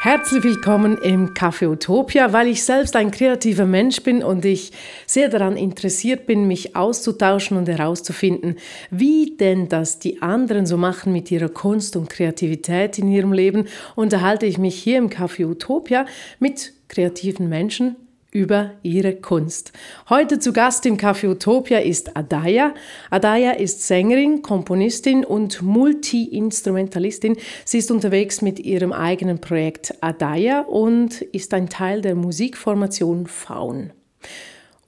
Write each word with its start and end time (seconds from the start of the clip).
Herzlich 0.00 0.44
willkommen 0.44 0.96
im 0.98 1.34
Café 1.34 1.66
Utopia, 1.68 2.32
weil 2.32 2.46
ich 2.46 2.62
selbst 2.62 2.94
ein 2.94 3.10
kreativer 3.10 3.66
Mensch 3.66 4.00
bin 4.04 4.22
und 4.22 4.44
ich 4.44 4.70
sehr 5.06 5.28
daran 5.28 5.56
interessiert 5.56 6.24
bin, 6.24 6.46
mich 6.46 6.76
auszutauschen 6.76 7.56
und 7.56 7.68
herauszufinden, 7.68 8.58
wie 8.92 9.36
denn 9.36 9.68
das 9.68 9.98
die 9.98 10.22
anderen 10.22 10.66
so 10.66 10.76
machen 10.76 11.12
mit 11.12 11.32
ihrer 11.32 11.48
Kunst 11.48 11.96
und 11.96 12.10
Kreativität 12.10 12.96
in 12.98 13.10
ihrem 13.10 13.32
Leben, 13.32 13.66
unterhalte 13.96 14.46
ich 14.46 14.56
mich 14.56 14.76
hier 14.76 14.98
im 14.98 15.10
Café 15.10 15.44
Utopia 15.44 16.06
mit 16.38 16.74
kreativen 16.86 17.48
Menschen 17.48 17.96
über 18.30 18.72
ihre 18.82 19.14
Kunst. 19.14 19.72
Heute 20.08 20.38
zu 20.38 20.52
Gast 20.52 20.84
im 20.86 20.96
Café 20.96 21.28
Utopia 21.28 21.78
ist 21.78 22.16
Adaya. 22.16 22.74
Adaya 23.10 23.52
ist 23.52 23.86
Sängerin, 23.86 24.42
Komponistin 24.42 25.24
und 25.24 25.62
Multi-Instrumentalistin. 25.62 27.36
Sie 27.64 27.78
ist 27.78 27.90
unterwegs 27.90 28.42
mit 28.42 28.60
ihrem 28.60 28.92
eigenen 28.92 29.40
Projekt 29.40 29.94
Adaya 30.02 30.60
und 30.60 31.22
ist 31.22 31.54
ein 31.54 31.68
Teil 31.68 32.02
der 32.02 32.14
Musikformation 32.14 33.26
Faun. 33.26 33.92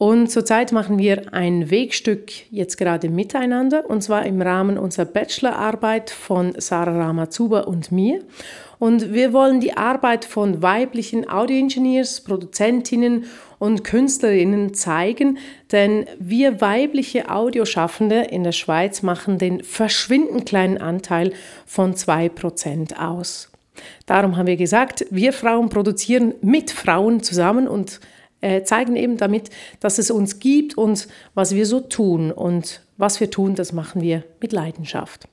Und 0.01 0.31
zurzeit 0.31 0.73
machen 0.73 0.97
wir 0.97 1.35
ein 1.35 1.71
Wegstück 1.71 2.31
jetzt 2.51 2.79
gerade 2.79 3.11
miteinander, 3.11 3.85
und 3.91 4.01
zwar 4.01 4.25
im 4.25 4.41
Rahmen 4.41 4.79
unserer 4.79 5.05
Bachelorarbeit 5.05 6.09
von 6.09 6.55
Sarah 6.57 6.97
Ramazuba 6.97 7.61
und 7.61 7.93
mir. 7.93 8.21
Und 8.79 9.13
wir 9.13 9.35
wollen 9.35 9.61
die 9.61 9.77
Arbeit 9.77 10.25
von 10.25 10.63
weiblichen 10.63 11.29
Audioingenieurs, 11.29 12.23
Produzentinnen 12.23 13.27
und 13.59 13.85
Künstlerinnen 13.85 14.73
zeigen, 14.73 15.37
denn 15.71 16.07
wir 16.19 16.63
weibliche 16.63 17.29
Audioschaffende 17.29 18.23
in 18.23 18.43
der 18.43 18.53
Schweiz 18.53 19.03
machen 19.03 19.37
den 19.37 19.63
verschwindend 19.63 20.47
kleinen 20.47 20.79
Anteil 20.79 21.35
von 21.67 21.93
2% 21.93 22.97
aus. 22.97 23.51
Darum 24.07 24.39
haben 24.39 24.47
wir 24.47 24.57
gesagt, 24.57 25.05
wir 25.11 25.35
Frauen 25.35 25.69
produzieren 25.69 26.33
mit 26.41 26.71
Frauen 26.71 27.23
zusammen 27.23 27.69
und 27.69 28.01
äh, 28.41 28.63
zeigen 28.63 28.97
eben 28.97 29.17
damit, 29.17 29.51
dass 29.81 29.99
es 29.99 30.11
uns 30.11 30.39
gibt 30.39 30.77
und 30.77 31.09
was 31.35 31.55
wir 31.55 31.67
so 31.67 31.81
tun. 31.81 32.33
Und 32.33 32.83
was 32.97 33.21
wir 33.21 33.31
tun, 33.31 33.55
das 33.55 33.73
machen 33.73 34.03
wir 34.03 34.25
mit 34.41 34.53
Leidenschaft. 34.53 35.29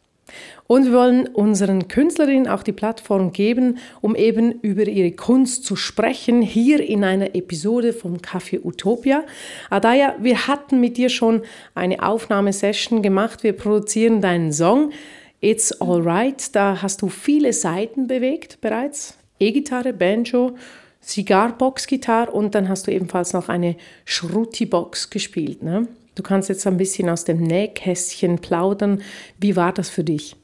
Und 0.67 0.85
wir 0.87 0.93
wollen 0.93 1.27
unseren 1.27 1.87
Künstlerinnen 1.87 2.47
auch 2.47 2.63
die 2.63 2.73
Plattform 2.73 3.31
geben, 3.31 3.77
um 4.01 4.15
eben 4.15 4.59
über 4.61 4.83
ihre 4.83 5.11
Kunst 5.11 5.63
zu 5.63 5.77
sprechen, 5.77 6.41
hier 6.41 6.81
in 6.81 7.05
einer 7.05 7.35
Episode 7.35 7.93
vom 7.93 8.17
Café 8.17 8.59
Utopia. 8.63 9.23
Adaya, 9.69 10.15
wir 10.19 10.47
hatten 10.47 10.81
mit 10.81 10.97
dir 10.97 11.09
schon 11.09 11.43
eine 11.75 12.03
Aufnahmesession 12.03 13.01
gemacht. 13.01 13.43
Wir 13.43 13.53
produzieren 13.53 14.19
deinen 14.19 14.51
Song 14.51 14.91
It's 15.39 15.81
Alright. 15.81 16.55
Da 16.55 16.81
hast 16.81 17.01
du 17.01 17.07
viele 17.07 17.53
Seiten 17.53 18.07
bewegt 18.07 18.59
bereits. 18.59 19.17
E-Gitarre, 19.39 19.93
Banjo, 19.93 20.57
Cigarbox-Gitarre 21.03 22.31
und 22.31 22.55
dann 22.55 22.69
hast 22.69 22.87
du 22.87 22.91
ebenfalls 22.91 23.33
noch 23.33 23.49
eine 23.49 23.75
Schrutti-Box 24.05 25.09
gespielt. 25.09 25.63
Ne? 25.63 25.87
Du 26.15 26.23
kannst 26.23 26.49
jetzt 26.49 26.65
ein 26.67 26.77
bisschen 26.77 27.09
aus 27.09 27.25
dem 27.25 27.41
Nähkästchen 27.41 28.39
plaudern. 28.39 29.01
Wie 29.39 29.55
war 29.55 29.71
das 29.71 29.89
für 29.89 30.03
dich? 30.03 30.35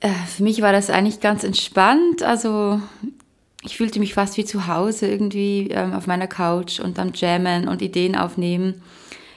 Äh, 0.00 0.10
für 0.28 0.42
mich 0.42 0.62
war 0.62 0.72
das 0.72 0.90
eigentlich 0.90 1.20
ganz 1.20 1.44
entspannt. 1.44 2.22
Also 2.22 2.80
ich 3.62 3.76
fühlte 3.76 3.98
mich 3.98 4.14
fast 4.14 4.36
wie 4.36 4.44
zu 4.44 4.66
Hause 4.66 5.08
irgendwie 5.08 5.70
ähm, 5.70 5.92
auf 5.92 6.06
meiner 6.06 6.26
Couch 6.26 6.80
und 6.80 6.98
am 6.98 7.12
Jammen 7.14 7.68
und 7.68 7.82
Ideen 7.82 8.14
aufnehmen. 8.14 8.82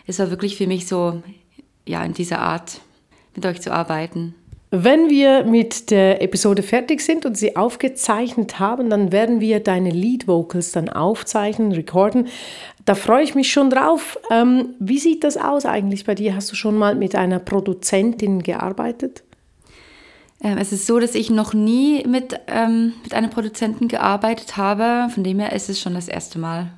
Es 0.05 0.19
war 0.19 0.29
wirklich 0.29 0.57
für 0.57 0.67
mich 0.67 0.87
so, 0.87 1.21
ja, 1.87 2.03
in 2.03 2.13
dieser 2.13 2.39
Art 2.39 2.81
mit 3.35 3.45
euch 3.45 3.61
zu 3.61 3.71
arbeiten. 3.71 4.35
Wenn 4.69 5.09
wir 5.09 5.45
mit 5.45 5.91
der 5.91 6.21
Episode 6.21 6.61
fertig 6.61 6.99
sind 6.99 7.25
und 7.25 7.37
sie 7.37 7.55
aufgezeichnet 7.55 8.59
haben, 8.59 8.89
dann 8.89 9.13
werden 9.13 9.39
wir 9.39 9.61
deine 9.61 9.91
Lead 9.91 10.27
Vocals 10.27 10.73
dann 10.73 10.89
aufzeichnen, 10.89 11.71
recorden. 11.71 12.27
Da 12.83 12.93
freue 12.93 13.23
ich 13.23 13.33
mich 13.33 13.49
schon 13.49 13.69
drauf. 13.69 14.19
Ähm, 14.29 14.75
wie 14.79 14.99
sieht 14.99 15.23
das 15.23 15.37
aus 15.37 15.65
eigentlich 15.65 16.05
bei 16.05 16.15
dir? 16.15 16.35
Hast 16.35 16.51
du 16.51 16.55
schon 16.55 16.77
mal 16.77 16.95
mit 16.95 17.15
einer 17.15 17.39
Produzentin 17.39 18.43
gearbeitet? 18.43 19.23
Ähm, 20.41 20.57
es 20.57 20.73
ist 20.73 20.85
so, 20.85 20.99
dass 20.99 21.15
ich 21.15 21.29
noch 21.29 21.53
nie 21.53 22.03
mit, 22.05 22.37
ähm, 22.47 22.93
mit 23.03 23.13
einem 23.13 23.29
Produzenten 23.29 23.87
gearbeitet 23.87 24.57
habe. 24.57 25.09
Von 25.13 25.23
dem 25.23 25.39
her 25.39 25.53
ist 25.53 25.69
es 25.69 25.79
schon 25.79 25.93
das 25.93 26.09
erste 26.09 26.39
Mal. 26.39 26.71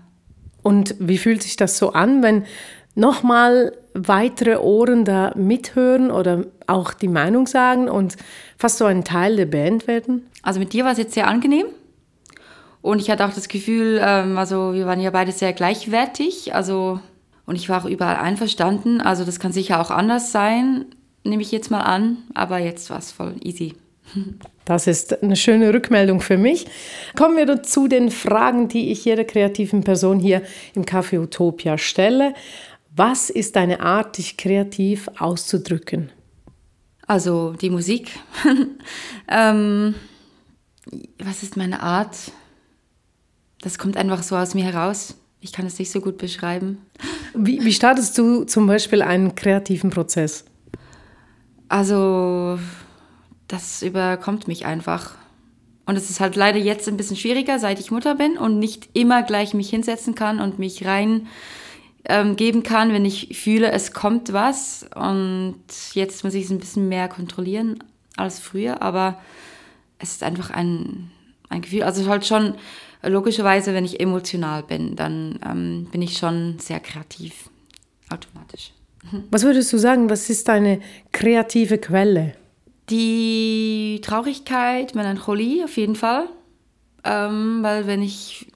Und 0.61 0.93
wie 0.99 1.17
fühlt 1.17 1.41
sich 1.41 1.55
das 1.55 1.79
so 1.79 1.93
an, 1.93 2.21
wenn 2.21 2.43
nochmal 2.93 3.75
weitere 4.07 4.57
Ohren 4.57 5.05
da 5.05 5.33
mithören 5.35 6.11
oder 6.11 6.45
auch 6.67 6.93
die 6.93 7.07
Meinung 7.07 7.47
sagen 7.47 7.89
und 7.89 8.17
fast 8.57 8.77
so 8.77 8.85
ein 8.85 9.03
Teil 9.03 9.35
der 9.35 9.45
Band 9.45 9.87
werden? 9.87 10.27
Also 10.43 10.59
mit 10.59 10.73
dir 10.73 10.85
war 10.85 10.91
es 10.91 10.97
jetzt 10.97 11.13
sehr 11.13 11.27
angenehm. 11.27 11.65
Und 12.81 13.01
ich 13.01 13.09
hatte 13.09 13.25
auch 13.25 13.33
das 13.33 13.49
Gefühl, 13.49 13.99
ähm, 14.01 14.37
also 14.37 14.73
wir 14.73 14.85
waren 14.85 15.01
ja 15.01 15.11
beide 15.11 15.31
sehr 15.31 15.53
gleichwertig. 15.53 16.55
Also, 16.55 16.99
und 17.45 17.55
ich 17.55 17.67
war 17.67 17.81
auch 17.81 17.89
überall 17.89 18.15
einverstanden. 18.15 19.01
Also 19.01 19.25
das 19.25 19.39
kann 19.39 19.51
sicher 19.51 19.81
auch 19.81 19.91
anders 19.91 20.31
sein, 20.31 20.85
nehme 21.23 21.41
ich 21.41 21.51
jetzt 21.51 21.71
mal 21.71 21.81
an. 21.81 22.17
Aber 22.33 22.59
jetzt 22.59 22.89
war 22.89 22.99
es 22.99 23.11
voll 23.11 23.35
easy. 23.41 23.75
Das 24.65 24.85
ist 24.85 25.23
eine 25.23 25.35
schöne 25.35 25.73
Rückmeldung 25.73 26.21
für 26.21 26.37
mich. 26.37 26.67
Kommen 27.17 27.37
wir 27.37 27.63
zu 27.63 27.87
den 27.87 28.11
Fragen, 28.11 28.67
die 28.67 28.91
ich 28.91 29.03
jeder 29.03 29.23
kreativen 29.23 29.83
Person 29.83 30.19
hier 30.19 30.43
im 30.75 30.85
Café 30.85 31.19
Utopia 31.19 31.79
stelle. 31.79 32.35
Was 32.99 33.29
ist 33.29 33.55
deine 33.55 33.79
Art, 33.79 34.17
dich 34.17 34.35
kreativ 34.35 35.09
auszudrücken? 35.19 36.11
Also 37.07 37.53
die 37.53 37.69
Musik. 37.69 38.11
ähm, 39.29 39.95
was 41.17 41.41
ist 41.41 41.55
meine 41.55 41.81
Art? 41.81 42.17
Das 43.61 43.77
kommt 43.77 43.95
einfach 43.95 44.21
so 44.21 44.35
aus 44.35 44.53
mir 44.53 44.65
heraus. 44.65 45.15
Ich 45.39 45.53
kann 45.53 45.65
es 45.65 45.79
nicht 45.79 45.91
so 45.91 46.01
gut 46.01 46.17
beschreiben. 46.17 46.79
Wie, 47.33 47.63
wie 47.63 47.71
startest 47.71 48.17
du 48.17 48.43
zum 48.43 48.67
Beispiel 48.67 49.01
einen 49.01 49.33
kreativen 49.33 49.91
Prozess? 49.91 50.43
Also, 51.69 52.59
das 53.47 53.81
überkommt 53.81 54.49
mich 54.49 54.65
einfach. 54.65 55.15
Und 55.85 55.95
es 55.95 56.09
ist 56.09 56.19
halt 56.19 56.35
leider 56.35 56.59
jetzt 56.59 56.89
ein 56.89 56.97
bisschen 56.97 57.15
schwieriger, 57.15 57.59
seit 57.59 57.79
ich 57.79 57.91
Mutter 57.91 58.15
bin 58.15 58.37
und 58.37 58.59
nicht 58.59 58.89
immer 58.91 59.23
gleich 59.23 59.53
mich 59.53 59.69
hinsetzen 59.69 60.15
kann 60.15 60.41
und 60.41 60.59
mich 60.59 60.85
rein 60.85 61.27
ähm, 62.05 62.35
geben 62.35 62.63
kann, 62.63 62.93
wenn 62.93 63.05
ich 63.05 63.37
fühle, 63.37 63.71
es 63.71 63.93
kommt 63.93 64.33
was. 64.33 64.85
Und 64.95 65.59
jetzt 65.93 66.23
muss 66.23 66.33
ich 66.33 66.45
es 66.45 66.51
ein 66.51 66.59
bisschen 66.59 66.89
mehr 66.89 67.07
kontrollieren 67.07 67.83
als 68.15 68.39
früher, 68.39 68.81
aber 68.81 69.19
es 69.99 70.11
ist 70.11 70.23
einfach 70.23 70.49
ein, 70.49 71.11
ein 71.49 71.61
Gefühl. 71.61 71.83
Also 71.83 72.07
halt 72.07 72.25
schon 72.25 72.55
logischerweise, 73.03 73.73
wenn 73.73 73.85
ich 73.85 73.99
emotional 73.99 74.63
bin, 74.63 74.95
dann 74.95 75.39
ähm, 75.45 75.87
bin 75.91 76.01
ich 76.01 76.17
schon 76.17 76.59
sehr 76.59 76.79
kreativ, 76.79 77.49
automatisch. 78.09 78.71
Was 79.31 79.43
würdest 79.43 79.71
du 79.71 79.77
sagen, 79.77 80.09
was 80.09 80.29
ist 80.29 80.49
deine 80.49 80.81
kreative 81.13 81.77
Quelle? 81.77 82.33
Die 82.89 84.01
Traurigkeit, 84.03 84.93
Melancholie 84.93 85.63
auf 85.63 85.77
jeden 85.77 85.95
Fall. 85.95 86.27
Ähm, 87.05 87.59
weil 87.61 87.87
wenn 87.87 88.01
ich 88.01 88.47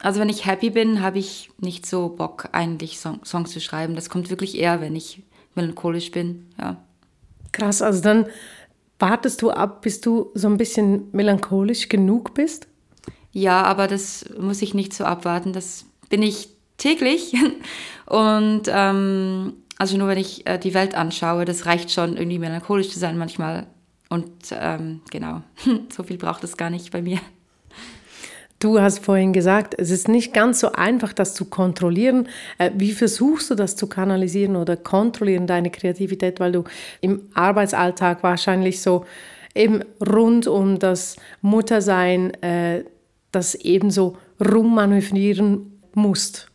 also 0.00 0.20
wenn 0.20 0.28
ich 0.28 0.46
happy 0.46 0.70
bin, 0.70 1.02
habe 1.02 1.18
ich 1.18 1.50
nicht 1.58 1.86
so 1.86 2.08
Bock, 2.08 2.48
eigentlich 2.52 2.98
Song, 2.98 3.24
Songs 3.24 3.50
zu 3.50 3.60
schreiben. 3.60 3.96
Das 3.96 4.10
kommt 4.10 4.30
wirklich 4.30 4.56
eher, 4.56 4.80
wenn 4.80 4.94
ich 4.94 5.22
melancholisch 5.54 6.10
bin, 6.10 6.46
ja. 6.58 6.76
Krass, 7.52 7.82
also 7.82 8.02
dann 8.02 8.26
wartest 8.98 9.42
du 9.42 9.50
ab, 9.50 9.82
bis 9.82 10.00
du 10.00 10.30
so 10.34 10.48
ein 10.48 10.58
bisschen 10.58 11.08
melancholisch 11.12 11.88
genug 11.88 12.34
bist? 12.34 12.68
Ja, 13.32 13.62
aber 13.62 13.88
das 13.88 14.26
muss 14.38 14.62
ich 14.62 14.74
nicht 14.74 14.92
so 14.92 15.04
abwarten. 15.04 15.52
Das 15.52 15.86
bin 16.10 16.22
ich 16.22 16.50
täglich. 16.76 17.34
Und 18.06 18.62
ähm, 18.66 19.54
also 19.78 19.96
nur 19.96 20.08
wenn 20.08 20.18
ich 20.18 20.46
äh, 20.46 20.58
die 20.58 20.74
Welt 20.74 20.94
anschaue, 20.94 21.44
das 21.44 21.66
reicht 21.66 21.90
schon, 21.90 22.16
irgendwie 22.16 22.38
melancholisch 22.38 22.90
zu 22.90 22.98
sein 22.98 23.18
manchmal. 23.18 23.66
Und 24.08 24.30
ähm, 24.52 25.00
genau, 25.10 25.42
so 25.94 26.02
viel 26.02 26.18
braucht 26.18 26.44
es 26.44 26.56
gar 26.56 26.70
nicht 26.70 26.90
bei 26.90 27.02
mir. 27.02 27.20
Du 28.60 28.80
hast 28.80 29.04
vorhin 29.04 29.32
gesagt, 29.32 29.76
es 29.78 29.90
ist 29.90 30.08
nicht 30.08 30.34
ganz 30.34 30.58
so 30.58 30.72
einfach, 30.72 31.12
das 31.12 31.34
zu 31.34 31.44
kontrollieren. 31.44 32.28
Äh, 32.58 32.72
wie 32.74 32.92
versuchst 32.92 33.50
du 33.50 33.54
das 33.54 33.76
zu 33.76 33.86
kanalisieren 33.86 34.56
oder 34.56 34.76
kontrollieren, 34.76 35.46
deine 35.46 35.70
Kreativität, 35.70 36.40
weil 36.40 36.52
du 36.52 36.64
im 37.00 37.22
Arbeitsalltag 37.34 38.24
wahrscheinlich 38.24 38.82
so 38.82 39.04
eben 39.54 39.84
rund 40.04 40.48
um 40.48 40.80
das 40.80 41.16
Muttersein 41.40 42.34
äh, 42.42 42.84
das 43.30 43.54
ebenso 43.54 44.16
rummanövrieren 44.40 45.80
musst? 45.94 46.50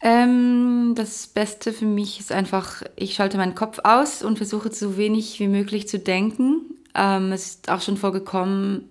Ähm, 0.00 0.94
das 0.94 1.26
Beste 1.26 1.72
für 1.72 1.84
mich 1.84 2.20
ist 2.20 2.32
einfach, 2.32 2.82
ich 2.96 3.14
schalte 3.14 3.36
meinen 3.36 3.54
Kopf 3.54 3.80
aus 3.84 4.22
und 4.22 4.38
versuche 4.38 4.72
so 4.72 4.96
wenig 4.96 5.38
wie 5.38 5.48
möglich 5.48 5.86
zu 5.86 5.98
denken. 5.98 6.62
Ähm, 6.94 7.32
es 7.32 7.46
ist 7.46 7.70
auch 7.70 7.82
schon 7.82 7.98
vorgekommen, 7.98 8.88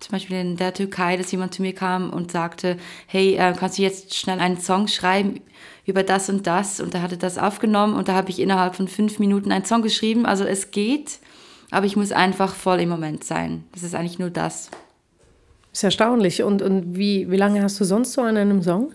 zum 0.00 0.12
Beispiel 0.12 0.38
in 0.38 0.56
der 0.56 0.74
Türkei, 0.74 1.16
dass 1.16 1.30
jemand 1.30 1.54
zu 1.54 1.62
mir 1.62 1.74
kam 1.74 2.10
und 2.10 2.32
sagte, 2.32 2.76
hey, 3.06 3.34
äh, 3.34 3.54
kannst 3.58 3.78
du 3.78 3.82
jetzt 3.82 4.14
schnell 4.14 4.40
einen 4.40 4.60
Song 4.60 4.88
schreiben 4.88 5.40
über 5.86 6.02
das 6.02 6.28
und 6.28 6.46
das? 6.46 6.80
Und 6.80 6.94
er 6.94 7.02
hatte 7.02 7.16
das 7.16 7.38
aufgenommen 7.38 7.94
und 7.94 8.08
da 8.08 8.14
habe 8.14 8.30
ich 8.30 8.40
innerhalb 8.40 8.74
von 8.74 8.88
fünf 8.88 9.18
Minuten 9.18 9.52
einen 9.52 9.64
Song 9.64 9.82
geschrieben. 9.82 10.26
Also 10.26 10.44
es 10.44 10.70
geht, 10.70 11.18
aber 11.70 11.86
ich 11.86 11.96
muss 11.96 12.12
einfach 12.12 12.54
voll 12.54 12.80
im 12.80 12.88
Moment 12.88 13.24
sein. 13.24 13.64
Das 13.72 13.82
ist 13.82 13.94
eigentlich 13.94 14.18
nur 14.18 14.30
das. 14.30 14.70
ist 15.72 15.84
erstaunlich. 15.84 16.42
Und, 16.42 16.62
und 16.62 16.96
wie, 16.96 17.30
wie 17.30 17.36
lange 17.36 17.62
hast 17.62 17.78
du 17.80 17.84
sonst 17.84 18.12
so 18.12 18.22
an 18.22 18.36
einem 18.36 18.62
Song? 18.62 18.92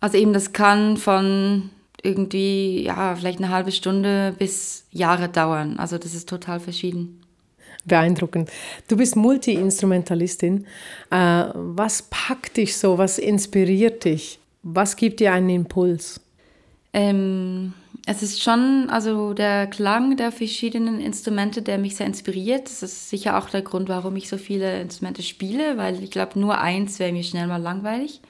Also 0.00 0.18
eben, 0.18 0.32
das 0.32 0.52
kann 0.52 0.96
von 0.96 1.70
irgendwie, 2.02 2.84
ja, 2.84 3.16
vielleicht 3.16 3.38
eine 3.38 3.50
halbe 3.50 3.72
Stunde 3.72 4.34
bis 4.38 4.86
Jahre 4.92 5.28
dauern. 5.28 5.78
Also 5.78 5.98
das 5.98 6.14
ist 6.14 6.28
total 6.28 6.60
verschieden. 6.60 7.20
Beeindruckend. 7.86 8.50
Du 8.88 8.96
bist 8.96 9.16
Multi-Instrumentalistin. 9.16 10.66
Äh, 11.10 11.44
was 11.54 12.02
packt 12.02 12.56
dich 12.56 12.76
so? 12.76 12.98
Was 12.98 13.18
inspiriert 13.18 14.04
dich? 14.04 14.38
Was 14.62 14.96
gibt 14.96 15.20
dir 15.20 15.32
einen 15.32 15.48
Impuls? 15.48 16.20
Ähm, 16.92 17.72
es 18.06 18.22
ist 18.22 18.42
schon 18.42 18.88
also 18.88 19.34
der 19.34 19.66
Klang 19.66 20.16
der 20.16 20.32
verschiedenen 20.32 21.00
Instrumente, 21.00 21.62
der 21.62 21.78
mich 21.78 21.96
sehr 21.96 22.06
inspiriert. 22.06 22.66
Das 22.66 22.82
ist 22.82 23.10
sicher 23.10 23.38
auch 23.38 23.50
der 23.50 23.62
Grund, 23.62 23.88
warum 23.88 24.16
ich 24.16 24.28
so 24.28 24.38
viele 24.38 24.80
Instrumente 24.80 25.22
spiele, 25.22 25.76
weil 25.76 26.02
ich 26.02 26.10
glaube, 26.10 26.38
nur 26.38 26.58
eins 26.58 26.98
wäre 26.98 27.12
mir 27.12 27.24
schnell 27.24 27.46
mal 27.46 27.60
langweilig. 27.60 28.20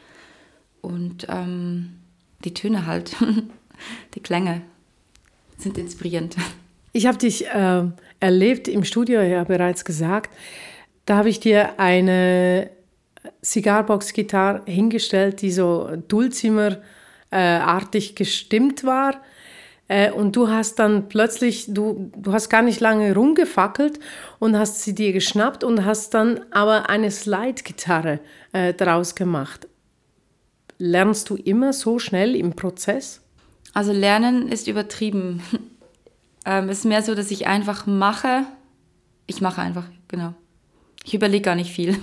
Und 0.80 1.26
ähm, 1.28 2.00
die 2.44 2.54
Töne 2.54 2.86
halt, 2.86 3.16
die 4.14 4.20
Klänge 4.20 4.62
sind 5.58 5.78
inspirierend. 5.78 6.36
Ich 6.96 7.06
habe 7.06 7.18
dich 7.18 7.46
äh, 7.46 7.82
erlebt 8.20 8.68
im 8.68 8.82
Studio, 8.82 9.20
ja 9.20 9.44
bereits 9.44 9.84
gesagt. 9.84 10.34
Da 11.04 11.18
habe 11.18 11.28
ich 11.28 11.40
dir 11.40 11.78
eine 11.78 12.70
Cigarbox-Gitarre 13.44 14.62
hingestellt, 14.64 15.42
die 15.42 15.50
so 15.50 15.90
Dulcimer-artig 16.08 18.16
gestimmt 18.16 18.84
war. 18.84 19.20
Äh, 19.88 20.10
und 20.10 20.36
du 20.36 20.48
hast 20.48 20.78
dann 20.78 21.10
plötzlich, 21.10 21.66
du, 21.68 22.10
du 22.16 22.32
hast 22.32 22.48
gar 22.48 22.62
nicht 22.62 22.80
lange 22.80 23.14
rumgefackelt 23.14 24.00
und 24.38 24.58
hast 24.58 24.80
sie 24.80 24.94
dir 24.94 25.12
geschnappt 25.12 25.64
und 25.64 25.84
hast 25.84 26.14
dann 26.14 26.40
aber 26.50 26.88
eine 26.88 27.10
Slide-Gitarre 27.10 28.20
äh, 28.54 28.72
daraus 28.72 29.14
gemacht. 29.14 29.68
Lernst 30.78 31.28
du 31.28 31.36
immer 31.36 31.74
so 31.74 31.98
schnell 31.98 32.34
im 32.34 32.56
Prozess? 32.56 33.20
Also 33.74 33.92
lernen 33.92 34.48
ist 34.48 34.66
übertrieben. 34.66 35.42
Ähm, 36.46 36.68
es 36.68 36.78
ist 36.78 36.84
mehr 36.84 37.02
so, 37.02 37.14
dass 37.14 37.30
ich 37.30 37.46
einfach 37.46 37.86
mache. 37.86 38.44
Ich 39.26 39.40
mache 39.40 39.60
einfach, 39.60 39.84
genau. 40.08 40.34
Ich 41.04 41.14
überlege 41.14 41.42
gar 41.42 41.54
nicht 41.54 41.72
viel. 41.72 41.98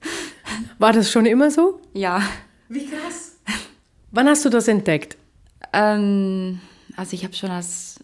War 0.78 0.92
das 0.92 1.10
schon 1.10 1.26
immer 1.26 1.50
so? 1.50 1.80
Ja. 1.92 2.22
Wie 2.68 2.86
krass. 2.86 3.38
Wann 4.10 4.28
hast 4.28 4.44
du 4.44 4.48
das 4.48 4.68
entdeckt? 4.68 5.16
Ähm, 5.72 6.60
also 6.96 7.14
ich 7.14 7.24
habe 7.24 7.34
schon 7.34 7.50
als, 7.50 8.00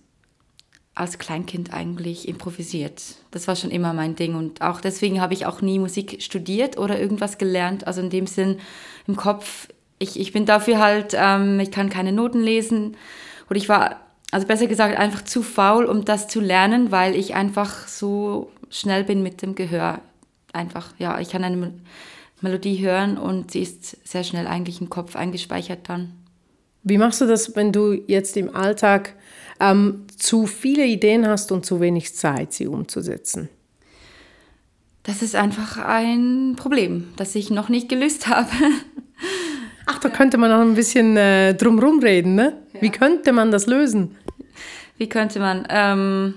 als 0.94 1.18
Kleinkind 1.18 1.72
eigentlich 1.72 2.28
improvisiert. 2.28 3.02
Das 3.30 3.48
war 3.48 3.56
schon 3.56 3.70
immer 3.70 3.92
mein 3.94 4.16
Ding. 4.16 4.34
Und 4.34 4.60
auch 4.60 4.80
deswegen 4.80 5.20
habe 5.20 5.34
ich 5.34 5.46
auch 5.46 5.62
nie 5.62 5.78
Musik 5.78 6.22
studiert 6.22 6.76
oder 6.76 7.00
irgendwas 7.00 7.38
gelernt. 7.38 7.86
Also 7.86 8.00
in 8.00 8.10
dem 8.10 8.26
Sinn 8.26 8.58
im 9.06 9.16
Kopf 9.16 9.68
ich, 9.98 10.18
ich 10.18 10.32
bin 10.32 10.46
dafür 10.46 10.78
halt, 10.78 11.14
ähm, 11.14 11.60
ich 11.60 11.70
kann 11.70 11.90
keine 11.90 12.12
Noten 12.12 12.40
lesen. 12.40 12.96
Oder 13.50 13.56
ich 13.56 13.68
war, 13.68 14.00
also 14.30 14.46
besser 14.46 14.66
gesagt, 14.66 14.98
einfach 14.98 15.24
zu 15.24 15.42
faul, 15.42 15.86
um 15.86 16.04
das 16.04 16.28
zu 16.28 16.40
lernen, 16.40 16.90
weil 16.90 17.14
ich 17.14 17.34
einfach 17.34 17.88
so 17.88 18.50
schnell 18.70 19.04
bin 19.04 19.22
mit 19.22 19.42
dem 19.42 19.54
Gehör. 19.54 20.00
Einfach, 20.52 20.92
ja, 20.98 21.20
ich 21.20 21.30
kann 21.30 21.44
eine 21.44 21.72
Melodie 22.40 22.84
hören 22.84 23.18
und 23.18 23.50
sie 23.50 23.62
ist 23.62 24.06
sehr 24.06 24.24
schnell 24.24 24.46
eigentlich 24.46 24.80
im 24.80 24.90
Kopf 24.90 25.16
eingespeichert 25.16 25.88
dann. 25.88 26.12
Wie 26.82 26.98
machst 26.98 27.20
du 27.20 27.26
das, 27.26 27.56
wenn 27.56 27.72
du 27.72 27.92
jetzt 27.92 28.36
im 28.36 28.54
Alltag 28.54 29.14
ähm, 29.60 30.06
zu 30.16 30.46
viele 30.46 30.86
Ideen 30.86 31.26
hast 31.26 31.50
und 31.52 31.66
zu 31.66 31.80
wenig 31.80 32.14
Zeit, 32.14 32.52
sie 32.52 32.66
umzusetzen? 32.66 33.48
Das 35.02 35.22
ist 35.22 35.34
einfach 35.34 35.78
ein 35.78 36.54
Problem, 36.56 37.08
das 37.16 37.34
ich 37.34 37.50
noch 37.50 37.68
nicht 37.68 37.88
gelöst 37.88 38.26
habe. 38.28 38.50
Ach, 39.86 39.98
da 39.98 40.10
könnte 40.10 40.36
man 40.36 40.50
noch 40.50 40.60
ein 40.60 40.74
bisschen 40.74 41.16
äh, 41.16 41.54
drumherum 41.54 42.00
reden, 42.00 42.34
ne? 42.34 42.56
Wie 42.80 42.90
könnte 42.90 43.32
man 43.32 43.50
das 43.50 43.66
lösen? 43.66 44.16
Wie 44.96 45.08
könnte 45.08 45.38
man? 45.38 45.66
Ähm, 45.68 46.34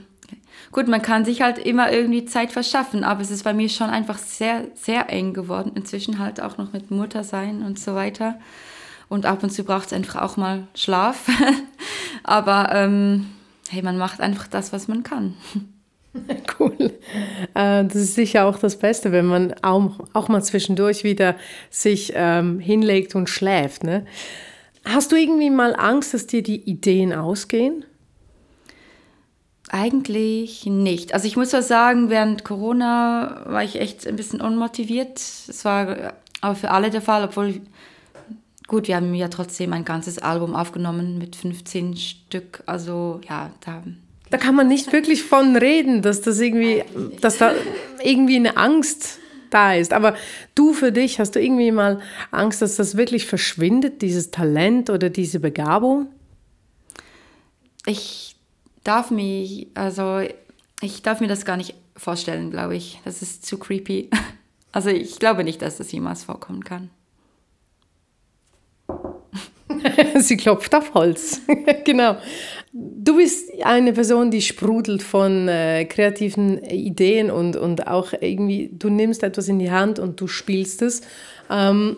gut, 0.71 0.88
man 0.88 1.01
kann 1.01 1.25
sich 1.25 1.41
halt 1.41 1.57
immer 1.57 1.91
irgendwie 1.91 2.25
Zeit 2.25 2.51
verschaffen, 2.51 3.03
aber 3.03 3.21
es 3.21 3.31
ist 3.31 3.43
bei 3.43 3.53
mir 3.53 3.69
schon 3.69 3.89
einfach 3.89 4.17
sehr, 4.17 4.67
sehr 4.75 5.09
eng 5.09 5.33
geworden. 5.33 5.71
Inzwischen 5.75 6.19
halt 6.19 6.41
auch 6.41 6.57
noch 6.57 6.73
mit 6.73 6.91
Mutter 6.91 7.23
sein 7.23 7.63
und 7.63 7.79
so 7.79 7.95
weiter. 7.95 8.39
Und 9.09 9.25
ab 9.25 9.43
und 9.43 9.49
zu 9.49 9.63
braucht 9.63 9.88
es 9.88 9.93
einfach 9.93 10.21
auch 10.21 10.38
mal 10.38 10.67
Schlaf. 10.75 11.27
aber 12.23 12.69
ähm, 12.73 13.27
hey, 13.69 13.81
man 13.81 13.97
macht 13.97 14.21
einfach 14.21 14.47
das, 14.47 14.71
was 14.71 14.88
man 14.88 15.03
kann. 15.03 15.35
Cool. 16.59 16.91
Äh, 17.53 17.85
das 17.85 17.95
ist 17.95 18.15
sicher 18.15 18.45
auch 18.45 18.59
das 18.59 18.77
Beste, 18.77 19.13
wenn 19.13 19.25
man 19.25 19.53
auch, 19.61 19.97
auch 20.11 20.27
mal 20.27 20.43
zwischendurch 20.43 21.05
wieder 21.05 21.35
sich 21.69 22.11
ähm, 22.15 22.59
hinlegt 22.59 23.15
und 23.15 23.29
schläft. 23.29 23.85
Ne? 23.85 24.05
Hast 24.85 25.11
du 25.11 25.15
irgendwie 25.15 25.49
mal 25.49 25.75
Angst, 25.75 26.13
dass 26.13 26.27
dir 26.27 26.43
die 26.43 26.61
Ideen 26.61 27.13
ausgehen? 27.13 27.85
Eigentlich 29.69 30.65
nicht. 30.65 31.13
Also 31.13 31.27
ich 31.27 31.37
muss 31.37 31.51
ja 31.51 31.61
sagen, 31.61 32.09
während 32.09 32.43
Corona 32.43 33.43
war 33.45 33.63
ich 33.63 33.79
echt 33.79 34.05
ein 34.05 34.15
bisschen 34.15 34.41
unmotiviert. 34.41 35.17
Es 35.19 35.63
war 35.63 36.13
aber 36.41 36.55
für 36.55 36.71
alle 36.71 36.89
der 36.89 37.01
Fall, 37.01 37.23
obwohl, 37.23 37.61
gut, 38.67 38.87
wir 38.87 38.97
haben 38.97 39.13
ja 39.13 39.29
trotzdem 39.29 39.71
ein 39.71 39.85
ganzes 39.85 40.17
Album 40.17 40.55
aufgenommen 40.55 41.17
mit 41.19 41.35
15 41.35 41.95
Stück. 41.95 42.63
Also 42.65 43.21
ja, 43.29 43.51
da 43.63 43.81
da 44.31 44.37
kann 44.37 44.55
man 44.55 44.69
nicht 44.69 44.93
wirklich 44.93 45.23
von 45.23 45.57
reden, 45.57 46.01
dass 46.01 46.21
das 46.21 46.39
irgendwie, 46.39 46.83
dass 47.19 47.37
da 47.37 47.51
irgendwie 48.01 48.37
eine 48.37 48.55
Angst 48.55 49.19
da 49.53 49.75
ist. 49.75 49.94
Aber 49.94 50.15
du 50.56 50.74
für 50.74 50.92
dich, 50.92 51.19
hast 51.19 51.36
du 51.36 51.42
irgendwie 51.42 51.71
mal 51.71 52.01
Angst, 52.31 52.62
dass 52.62 52.75
das 52.75 52.98
wirklich 52.98 53.25
verschwindet, 53.25 54.01
dieses 54.01 54.31
Talent 54.31 54.89
oder 54.89 55.09
diese 55.09 55.39
Begabung? 55.39 56.07
Ich 57.86 58.36
darf 58.83 59.12
mich, 59.12 59.68
also 59.74 60.21
ich 60.81 61.01
darf 61.01 61.19
mir 61.19 61.27
das 61.27 61.45
gar 61.45 61.57
nicht 61.57 61.75
vorstellen, 61.95 62.51
glaube 62.51 62.75
ich. 62.75 63.00
Das 63.06 63.21
ist 63.21 63.45
zu 63.45 63.57
creepy. 63.57 64.09
Also 64.74 64.89
ich 64.89 65.19
glaube 65.19 65.44
nicht, 65.44 65.62
dass 65.62 65.80
das 65.80 65.92
jemals 65.92 66.24
vorkommen 66.24 66.63
kann. 66.63 66.89
Sie 70.19 70.38
klopft 70.38 70.74
auf 70.74 70.94
Holz. 70.94 71.42
genau. 71.83 72.15
Du 72.73 73.18
bist 73.18 73.50
eine 73.63 73.91
Person, 73.91 74.31
die 74.31 74.41
sprudelt 74.41 75.03
von 75.03 75.50
äh, 75.50 75.84
kreativen 75.86 76.63
Ideen 76.63 77.29
und, 77.29 77.57
und 77.57 77.88
auch 77.88 78.13
irgendwie, 78.13 78.69
du 78.72 78.89
nimmst 78.89 79.24
etwas 79.24 79.50
in 79.50 79.60
die 79.60 79.72
Hand 79.72 80.00
und 80.00 80.22
du 80.22 80.27
spielst 80.27 80.81
es. 80.81 81.01
Ähm, 81.50 81.98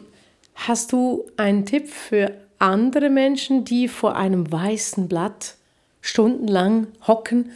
hast 0.55 0.91
du 0.91 1.25
einen 1.37 1.65
Tipp 1.65 1.89
für 1.89 2.31
andere 2.57 3.09
Menschen, 3.09 3.65
die 3.65 3.87
vor 3.87 4.15
einem 4.15 4.51
weißen 4.51 5.07
Blatt 5.07 5.55
stundenlang 6.01 6.87
hocken 7.05 7.51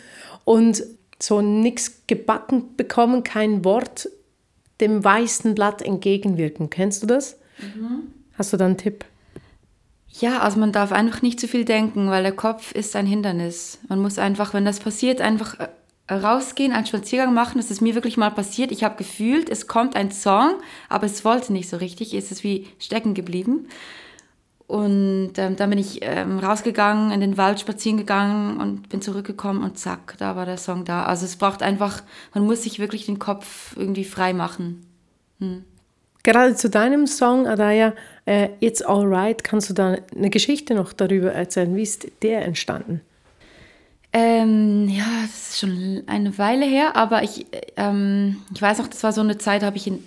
und 0.46 0.84
so 1.20 1.42
nichts 1.42 2.04
gebacken 2.06 2.76
bekommen, 2.78 3.24
kein 3.24 3.66
Wort 3.66 4.10
dem 4.80 5.04
weißen 5.04 5.56
Blatt 5.56 5.82
entgegenwirken? 5.82 6.70
Kennst 6.70 7.02
du 7.02 7.08
das? 7.08 7.38
Mhm. 7.60 8.12
Hast 8.38 8.54
du 8.54 8.58
da 8.58 8.66
einen 8.66 8.78
Tipp? 8.78 9.06
Ja, 10.10 10.40
also 10.40 10.60
man 10.60 10.72
darf 10.72 10.92
einfach 10.92 11.22
nicht 11.22 11.40
zu 11.40 11.48
viel 11.48 11.66
denken, 11.66 12.10
weil 12.10 12.24
der 12.24 12.32
Kopf 12.36 12.72
ist 12.72 12.96
ein 12.96 13.06
Hindernis. 13.06 13.80
Man 13.88 14.02
muss 14.02 14.18
einfach, 14.18 14.54
wenn 14.54 14.66
das 14.66 14.80
passiert, 14.80 15.22
einfach 15.22 15.56
äh, 15.60 16.14
rausgehen, 16.14 16.72
einen 16.72 16.86
Spaziergang 16.86 17.34
machen. 17.34 17.58
Das 17.58 17.70
ist 17.72 17.82
mir 17.82 17.96
wirklich 17.96 18.18
mal 18.18 18.32
passiert. 18.32 18.72
Ich 18.72 18.84
habe 18.84 18.96
gefühlt, 18.96 19.50
es 19.50 19.68
kommt 19.68 19.96
ein 19.96 20.12
Song, 20.12 20.56
aber 20.90 21.06
es 21.06 21.24
wollte 21.24 21.54
nicht 21.54 21.70
so 21.70 21.78
richtig. 21.78 22.14
Es 22.14 22.32
ist 22.32 22.44
wie 22.44 22.68
stecken 22.80 23.14
geblieben. 23.14 23.68
Und 24.68 25.34
ähm, 25.38 25.56
dann 25.56 25.70
bin 25.70 25.80
ich 25.80 26.00
ähm, 26.02 26.40
rausgegangen, 26.40 27.12
in 27.12 27.22
den 27.22 27.38
Wald 27.38 27.60
spazieren 27.60 27.98
gegangen 27.98 28.60
und 28.60 28.90
bin 28.90 29.02
zurückgekommen 29.02 29.64
und 29.64 29.80
zack, 29.80 30.16
da 30.18 30.36
war 30.36 30.46
der 30.46 30.58
Song 30.58 30.84
da. 30.84 31.04
Also 31.04 31.26
es 31.26 31.38
braucht 31.38 31.64
einfach, 31.64 32.04
man 32.34 32.46
muss 32.46 32.64
sich 32.64 32.78
wirklich 32.78 33.06
den 33.06 33.18
Kopf 33.18 33.76
irgendwie 33.78 34.04
frei 34.04 34.34
machen. 34.34 34.86
Hm. 35.40 35.64
Gerade 36.28 36.56
zu 36.56 36.70
deinem 36.70 37.08
Song, 37.08 37.48
Adaya, 37.48 37.94
äh, 38.26 38.50
It's 38.60 38.82
Alright, 38.82 39.46
kannst 39.46 39.70
du 39.70 39.74
da 39.74 39.96
eine 40.14 40.30
Geschichte 40.30 40.76
noch 40.76 40.92
darüber 40.92 41.32
erzählen? 41.32 41.74
Wie 41.74 41.84
ist 41.84 42.06
der 42.22 42.44
entstanden? 42.44 43.00
Ähm, 44.12 44.90
ja, 44.90 45.06
das 45.22 45.52
ist 45.52 45.60
schon 45.60 46.04
eine 46.06 46.38
Weile 46.38 46.66
her, 46.66 46.98
aber 46.98 47.24
ich, 47.24 47.46
ähm, 47.78 48.42
ich 48.54 48.62
weiß 48.62 48.80
noch, 48.80 48.88
das 48.90 49.04
war 49.04 49.14
so 49.14 49.22
eine 49.22 49.38
Zeit, 49.38 49.64
habe 49.64 49.78
ich 49.78 49.88
in, 49.88 50.06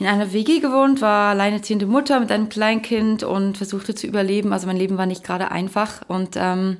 in 0.00 0.06
einer 0.06 0.32
WG 0.32 0.58
gewohnt, 0.58 1.02
war 1.02 1.30
alleinerziehende 1.30 1.86
Mutter 1.86 2.18
mit 2.18 2.32
einem 2.32 2.48
Kleinkind 2.48 3.22
und 3.22 3.56
versuchte 3.56 3.94
zu 3.94 4.08
überleben. 4.08 4.52
Also 4.52 4.66
mein 4.66 4.76
Leben 4.76 4.98
war 4.98 5.06
nicht 5.06 5.22
gerade 5.22 5.52
einfach 5.52 6.00
und 6.08 6.30
ähm, 6.34 6.78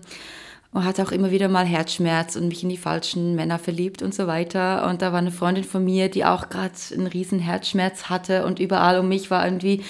und 0.72 0.84
hatte 0.84 1.02
auch 1.02 1.10
immer 1.10 1.30
wieder 1.30 1.48
mal 1.48 1.66
Herzschmerz 1.66 2.36
und 2.36 2.48
mich 2.48 2.62
in 2.62 2.68
die 2.68 2.76
falschen 2.76 3.34
Männer 3.34 3.58
verliebt 3.58 4.02
und 4.02 4.14
so 4.14 4.26
weiter. 4.26 4.86
Und 4.88 5.02
da 5.02 5.12
war 5.12 5.18
eine 5.18 5.32
Freundin 5.32 5.64
von 5.64 5.84
mir, 5.84 6.08
die 6.08 6.24
auch 6.24 6.48
gerade 6.48 6.74
einen 6.92 7.08
riesen 7.08 7.40
Herzschmerz 7.40 8.04
hatte 8.04 8.44
und 8.44 8.60
überall 8.60 9.00
um 9.00 9.08
mich 9.08 9.30
war 9.30 9.44
irgendwie 9.44 9.84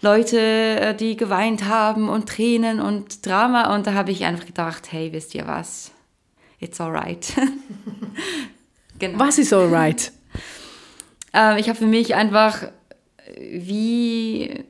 Leute, 0.00 0.38
äh, 0.38 0.94
die 0.94 1.16
geweint 1.16 1.64
haben 1.64 2.08
und 2.08 2.28
Tränen 2.28 2.80
und 2.80 3.26
Drama. 3.26 3.74
Und 3.74 3.86
da 3.86 3.94
habe 3.94 4.10
ich 4.10 4.24
einfach 4.24 4.46
gedacht, 4.46 4.92
hey, 4.92 5.12
wisst 5.12 5.34
ihr 5.34 5.46
was? 5.46 5.92
It's 6.60 6.80
alright. 6.80 7.32
genau. 8.98 9.18
Was 9.18 9.38
ist 9.38 9.52
alright? 9.52 10.12
ähm, 11.32 11.56
ich 11.56 11.68
habe 11.68 11.78
für 11.78 11.86
mich 11.86 12.14
einfach 12.14 12.70
wie, 13.36 14.64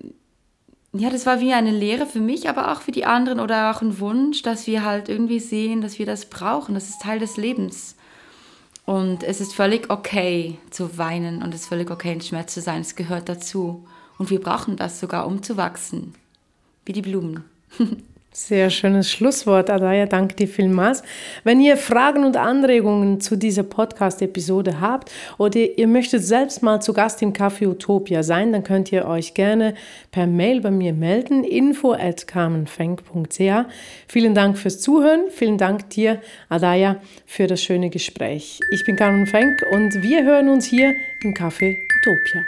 ja, 0.93 1.11
das 1.11 1.27
war 1.27 1.41
wie 1.41 1.53
eine 1.53 1.71
Lehre 1.71 2.07
für 2.07 2.21
mich, 2.21 2.49
aber 2.49 2.73
auch 2.73 2.81
für 2.81 2.93
die 2.93 3.05
anderen 3.05 3.41
oder 3.41 3.71
auch 3.71 3.83
ein 3.83 4.01
Wunsch, 4.01 4.43
dass 4.43 4.67
wir 4.67 4.85
halt 4.85 5.09
irgendwie 5.09 5.41
sehen, 5.41 5.81
dass 5.81 5.99
wir 5.99 6.07
das 6.07 6.27
brauchen. 6.27 6.75
Das 6.75 6.89
ist 6.89 7.03
Teil 7.03 7.19
des 7.19 7.37
Lebens. 7.37 7.95
Und 8.87 9.23
es 9.23 9.43
ist 9.43 9.55
völlig 9.55 9.91
okay 9.91 10.59
zu 10.71 10.97
weinen 10.97 11.43
und 11.43 11.55
es 11.55 11.63
ist 11.63 11.69
völlig 11.69 11.91
okay, 11.91 12.13
in 12.13 12.23
Schmerz 12.23 12.55
zu 12.55 12.63
sein. 12.63 12.81
Es 12.81 12.97
gehört 12.97 13.29
dazu. 13.29 13.87
Und 14.17 14.31
wir 14.31 14.41
brauchen 14.41 14.77
das 14.77 14.99
sogar, 14.99 15.27
um 15.27 15.43
zu 15.43 15.59
wachsen. 15.59 16.15
Wie 16.87 16.95
die 16.95 17.03
Blumen. 17.03 17.45
Sehr 18.39 18.71
schönes 18.71 19.11
Schlusswort, 19.11 19.69
Adaya. 19.69 20.07
Danke 20.07 20.37
dir 20.37 20.47
vielmals. 20.47 21.03
Wenn 21.43 21.61
ihr 21.61 21.77
Fragen 21.77 22.25
und 22.25 22.37
Anregungen 22.37 23.21
zu 23.21 23.37
dieser 23.37 23.65
Podcast-Episode 23.65 24.81
habt 24.81 25.11
oder 25.39 25.59
ihr 25.59 25.89
möchtet 25.89 26.23
selbst 26.23 26.63
mal 26.63 26.81
zu 26.81 26.93
Gast 26.93 27.21
im 27.21 27.33
Café 27.33 27.67
Utopia 27.67 28.23
sein, 28.23 28.53
dann 28.53 28.63
könnt 28.63 28.93
ihr 28.93 29.07
euch 29.07 29.35
gerne 29.35 29.75
per 30.13 30.29
Mail 30.29 30.61
bei 30.61 30.71
mir 30.71 30.93
melden. 30.93 31.43
info 31.43 31.93
at 31.93 32.27
Vielen 34.07 34.35
Dank 34.37 34.57
fürs 34.57 34.81
Zuhören. 34.81 35.25
Vielen 35.31 35.59
Dank 35.59 35.91
dir, 35.91 36.21
Adaya, 36.49 37.01
für 37.27 37.49
das 37.49 37.61
schöne 37.61 37.91
Gespräch. 37.91 38.61
Ich 38.71 38.85
bin 38.85 38.95
Carmen 38.95 39.27
Fenk 39.27 39.65
und 39.73 40.01
wir 40.01 40.23
hören 40.23 40.49
uns 40.49 40.65
hier 40.65 40.95
im 41.25 41.35
Café 41.35 41.77
Utopia. 41.99 42.45